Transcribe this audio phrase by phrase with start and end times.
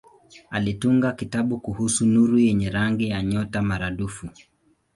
[0.49, 4.29] Alitunga kitabu kuhusu nuru yenye rangi ya nyota maradufu.